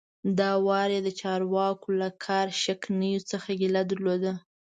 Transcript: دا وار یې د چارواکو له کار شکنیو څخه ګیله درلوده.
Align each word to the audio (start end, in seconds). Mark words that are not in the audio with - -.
دا 0.39 0.51
وار 0.67 0.89
یې 0.95 1.01
د 1.03 1.09
چارواکو 1.21 1.87
له 2.01 2.09
کار 2.25 2.47
شکنیو 2.63 3.21
څخه 3.31 3.49
ګیله 3.59 3.81
درلوده. 3.91 4.33